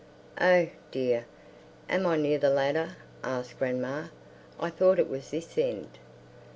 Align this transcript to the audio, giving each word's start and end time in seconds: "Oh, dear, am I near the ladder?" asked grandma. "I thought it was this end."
"Oh, 0.41 0.67
dear, 0.89 1.27
am 1.87 2.07
I 2.07 2.17
near 2.17 2.39
the 2.39 2.49
ladder?" 2.49 2.95
asked 3.23 3.59
grandma. 3.59 4.05
"I 4.59 4.71
thought 4.71 4.97
it 4.97 5.11
was 5.11 5.29
this 5.29 5.55
end." 5.59 5.99